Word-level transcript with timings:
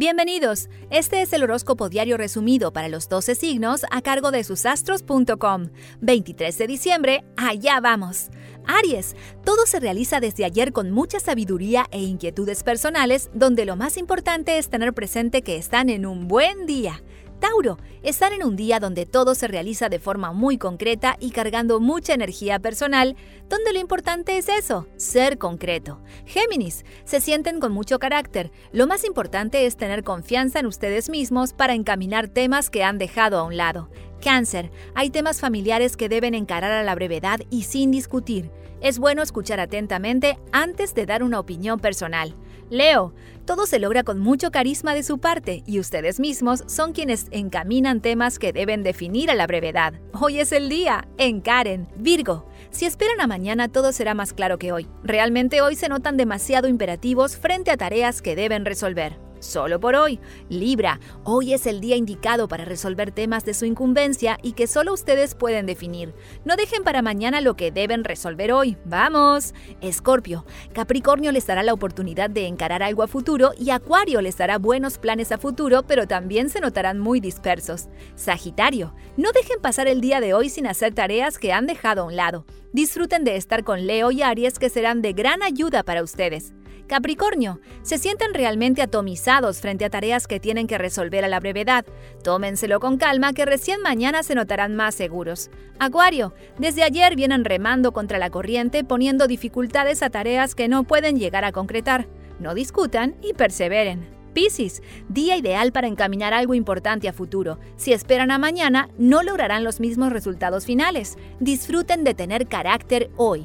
Bienvenidos. 0.00 0.70
Este 0.88 1.20
es 1.20 1.30
el 1.34 1.42
horóscopo 1.42 1.90
diario 1.90 2.16
resumido 2.16 2.72
para 2.72 2.88
los 2.88 3.06
12 3.10 3.34
signos 3.34 3.84
a 3.90 4.00
cargo 4.00 4.30
de 4.30 4.44
susastros.com. 4.44 5.68
23 6.00 6.56
de 6.56 6.66
diciembre, 6.66 7.24
allá 7.36 7.80
vamos. 7.80 8.30
Aries, 8.66 9.14
todo 9.44 9.66
se 9.66 9.78
realiza 9.78 10.18
desde 10.18 10.46
ayer 10.46 10.72
con 10.72 10.90
mucha 10.90 11.20
sabiduría 11.20 11.86
e 11.90 12.00
inquietudes 12.00 12.62
personales, 12.62 13.28
donde 13.34 13.66
lo 13.66 13.76
más 13.76 13.98
importante 13.98 14.56
es 14.56 14.70
tener 14.70 14.94
presente 14.94 15.42
que 15.42 15.56
están 15.56 15.90
en 15.90 16.06
un 16.06 16.28
buen 16.28 16.64
día. 16.64 17.02
Tauro, 17.40 17.78
estar 18.02 18.32
en 18.34 18.44
un 18.44 18.54
día 18.54 18.78
donde 18.80 19.06
todo 19.06 19.34
se 19.34 19.48
realiza 19.48 19.88
de 19.88 19.98
forma 19.98 20.32
muy 20.32 20.58
concreta 20.58 21.16
y 21.18 21.30
cargando 21.30 21.80
mucha 21.80 22.12
energía 22.12 22.58
personal, 22.58 23.16
donde 23.48 23.72
lo 23.72 23.80
importante 23.80 24.36
es 24.36 24.48
eso, 24.48 24.86
ser 24.96 25.38
concreto. 25.38 26.00
Géminis, 26.26 26.84
se 27.04 27.20
sienten 27.20 27.58
con 27.58 27.72
mucho 27.72 27.98
carácter. 27.98 28.52
Lo 28.72 28.86
más 28.86 29.04
importante 29.04 29.64
es 29.64 29.78
tener 29.78 30.04
confianza 30.04 30.60
en 30.60 30.66
ustedes 30.66 31.08
mismos 31.08 31.54
para 31.54 31.74
encaminar 31.74 32.28
temas 32.28 32.68
que 32.68 32.84
han 32.84 32.98
dejado 32.98 33.38
a 33.38 33.44
un 33.44 33.56
lado. 33.56 33.90
Cáncer, 34.22 34.70
hay 34.94 35.08
temas 35.08 35.40
familiares 35.40 35.96
que 35.96 36.10
deben 36.10 36.34
encarar 36.34 36.72
a 36.72 36.84
la 36.84 36.94
brevedad 36.94 37.40
y 37.48 37.62
sin 37.62 37.90
discutir. 37.90 38.50
Es 38.82 38.98
bueno 38.98 39.22
escuchar 39.22 39.60
atentamente 39.60 40.38
antes 40.52 40.94
de 40.94 41.06
dar 41.06 41.22
una 41.22 41.40
opinión 41.40 41.80
personal. 41.80 42.34
Leo, 42.70 43.12
todo 43.46 43.66
se 43.66 43.80
logra 43.80 44.04
con 44.04 44.20
mucho 44.20 44.52
carisma 44.52 44.94
de 44.94 45.02
su 45.02 45.18
parte 45.18 45.64
y 45.66 45.80
ustedes 45.80 46.20
mismos 46.20 46.62
son 46.68 46.92
quienes 46.92 47.26
encaminan 47.32 48.00
temas 48.00 48.38
que 48.38 48.52
deben 48.52 48.84
definir 48.84 49.28
a 49.28 49.34
la 49.34 49.48
brevedad. 49.48 49.94
Hoy 50.12 50.38
es 50.38 50.52
el 50.52 50.68
día, 50.68 51.08
encaren. 51.18 51.88
Virgo, 51.96 52.46
si 52.70 52.86
esperan 52.86 53.20
a 53.20 53.26
mañana 53.26 53.66
todo 53.66 53.90
será 53.90 54.14
más 54.14 54.32
claro 54.32 54.58
que 54.58 54.70
hoy. 54.70 54.86
Realmente 55.02 55.62
hoy 55.62 55.74
se 55.74 55.88
notan 55.88 56.16
demasiado 56.16 56.68
imperativos 56.68 57.36
frente 57.36 57.72
a 57.72 57.76
tareas 57.76 58.22
que 58.22 58.36
deben 58.36 58.64
resolver 58.64 59.29
solo 59.40 59.80
por 59.80 59.96
hoy. 59.96 60.20
Libra, 60.48 61.00
hoy 61.24 61.52
es 61.52 61.66
el 61.66 61.80
día 61.80 61.96
indicado 61.96 62.46
para 62.46 62.64
resolver 62.64 63.10
temas 63.10 63.44
de 63.44 63.54
su 63.54 63.64
incumbencia 63.64 64.38
y 64.42 64.52
que 64.52 64.66
solo 64.66 64.92
ustedes 64.92 65.34
pueden 65.34 65.66
definir. 65.66 66.14
No 66.44 66.56
dejen 66.56 66.84
para 66.84 67.02
mañana 67.02 67.40
lo 67.40 67.56
que 67.56 67.72
deben 67.72 68.04
resolver 68.04 68.52
hoy. 68.52 68.76
¡Vamos! 68.84 69.54
Escorpio, 69.80 70.44
Capricornio 70.72 71.32
les 71.32 71.46
dará 71.46 71.62
la 71.62 71.72
oportunidad 71.72 72.30
de 72.30 72.46
encarar 72.46 72.82
algo 72.82 73.02
a 73.02 73.08
futuro 73.08 73.52
y 73.58 73.70
Acuario 73.70 74.20
les 74.20 74.36
dará 74.36 74.58
buenos 74.58 74.98
planes 74.98 75.32
a 75.32 75.38
futuro, 75.38 75.82
pero 75.82 76.06
también 76.06 76.48
se 76.48 76.60
notarán 76.60 76.98
muy 76.98 77.20
dispersos. 77.20 77.88
Sagitario, 78.14 78.94
no 79.16 79.32
dejen 79.32 79.60
pasar 79.60 79.88
el 79.88 80.00
día 80.00 80.20
de 80.20 80.34
hoy 80.34 80.48
sin 80.48 80.66
hacer 80.66 80.94
tareas 80.94 81.38
que 81.38 81.52
han 81.52 81.66
dejado 81.66 82.02
a 82.02 82.04
un 82.04 82.16
lado. 82.16 82.44
Disfruten 82.72 83.24
de 83.24 83.36
estar 83.36 83.64
con 83.64 83.86
Leo 83.86 84.12
y 84.12 84.22
Aries 84.22 84.58
que 84.60 84.68
serán 84.68 85.02
de 85.02 85.12
gran 85.12 85.42
ayuda 85.42 85.82
para 85.82 86.04
ustedes. 86.04 86.54
Capricornio, 86.86 87.60
se 87.82 87.98
sienten 87.98 88.34
realmente 88.34 88.82
atomizados 88.82 89.60
frente 89.60 89.84
a 89.84 89.90
tareas 89.90 90.26
que 90.26 90.40
tienen 90.40 90.66
que 90.66 90.78
resolver 90.78 91.24
a 91.24 91.28
la 91.28 91.40
brevedad. 91.40 91.84
Tómenselo 92.22 92.80
con 92.80 92.96
calma 92.96 93.32
que 93.32 93.44
recién 93.44 93.80
mañana 93.80 94.22
se 94.22 94.34
notarán 94.34 94.76
más 94.76 94.94
seguros. 94.94 95.50
Acuario, 95.78 96.32
desde 96.58 96.82
ayer 96.82 97.16
vienen 97.16 97.44
remando 97.44 97.92
contra 97.92 98.18
la 98.18 98.30
corriente 98.30 98.84
poniendo 98.84 99.26
dificultades 99.26 100.02
a 100.02 100.10
tareas 100.10 100.54
que 100.54 100.68
no 100.68 100.84
pueden 100.84 101.18
llegar 101.18 101.44
a 101.44 101.52
concretar. 101.52 102.08
No 102.38 102.54
discutan 102.54 103.16
y 103.22 103.34
perseveren. 103.34 104.19
Piscis, 104.40 104.80
día 105.10 105.36
ideal 105.36 105.70
para 105.70 105.86
encaminar 105.86 106.32
algo 106.32 106.54
importante 106.54 107.10
a 107.10 107.12
futuro. 107.12 107.58
Si 107.76 107.92
esperan 107.92 108.30
a 108.30 108.38
mañana, 108.38 108.88
no 108.96 109.22
lograrán 109.22 109.64
los 109.64 109.80
mismos 109.80 110.14
resultados 110.14 110.64
finales. 110.64 111.18
Disfruten 111.40 112.04
de 112.04 112.14
tener 112.14 112.46
carácter 112.46 113.10
hoy. 113.18 113.44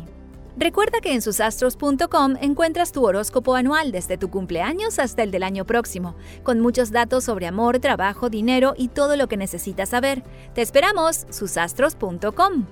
Recuerda 0.56 1.02
que 1.02 1.14
en 1.14 1.22
susastros.com 1.22 2.38
encuentras 2.40 2.94
tu 2.94 3.06
horóscopo 3.06 3.56
anual 3.56 3.92
desde 3.92 4.18
tu 4.18 4.30
cumpleaños 4.30 4.98
hasta 4.98 5.22
el 5.22 5.32
del 5.32 5.44
año 5.44 5.66
próximo, 5.66 6.16
con 6.44 6.62
muchos 6.62 6.92
datos 6.92 7.26
sobre 7.26 7.46
amor, 7.46 7.80
trabajo, 7.80 8.30
dinero 8.30 8.74
y 8.78 8.88
todo 8.88 9.18
lo 9.18 9.28
que 9.28 9.36
necesitas 9.36 9.90
saber. 9.90 10.24
Te 10.54 10.62
esperamos, 10.62 11.28
susastros.com. 11.30 12.68